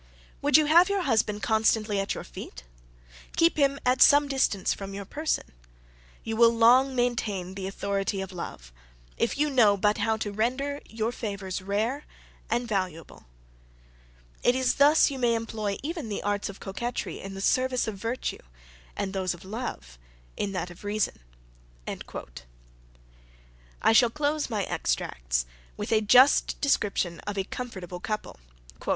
"Would 0.41 0.57
you 0.57 0.65
have 0.65 0.89
your 0.89 1.03
husband 1.03 1.43
constantly 1.43 1.99
at 1.99 2.15
your 2.15 2.23
feet? 2.23 2.63
keep 3.35 3.55
him 3.57 3.77
at 3.85 4.01
some 4.01 4.27
distance 4.27 4.73
from 4.73 4.95
your 4.95 5.05
person. 5.05 5.51
You 6.23 6.35
will 6.37 6.49
long 6.49 6.95
maintain 6.95 7.53
the 7.53 7.67
authority 7.67 8.19
of 8.19 8.31
love, 8.31 8.73
if 9.15 9.37
you 9.37 9.51
know 9.51 9.77
but 9.77 9.99
how 9.99 10.17
to 10.17 10.31
render 10.31 10.81
your 10.89 11.11
favours 11.11 11.61
rare 11.61 12.05
and 12.49 12.67
valuable. 12.67 13.27
It 14.41 14.55
is 14.55 14.73
thus 14.77 15.11
you 15.11 15.19
may 15.19 15.35
employ 15.35 15.77
even 15.83 16.09
the 16.09 16.23
arts 16.23 16.49
of 16.49 16.59
coquetry 16.59 17.19
in 17.21 17.35
the 17.35 17.39
service 17.39 17.87
of 17.87 17.95
virtue, 17.95 18.41
and 18.97 19.13
those 19.13 19.35
of 19.35 19.45
love 19.45 19.99
in 20.35 20.51
that 20.53 20.71
of 20.71 20.83
reason." 20.83 21.19
I 23.83 23.93
shall 23.93 24.09
close 24.09 24.49
my 24.49 24.63
extracts 24.63 25.45
with 25.77 25.91
a 25.91 26.01
just 26.01 26.59
description 26.59 27.19
of 27.27 27.37
a 27.37 27.43
comfortable 27.43 27.99
couple. 27.99 28.39